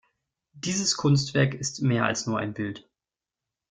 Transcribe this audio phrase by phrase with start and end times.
[0.55, 2.89] Dieses Kunstwerk ist mehr als nur ein Bild.